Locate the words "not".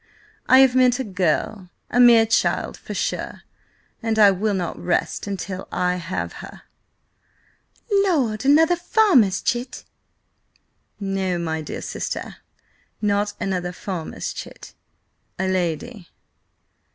4.55-4.79, 12.99-13.33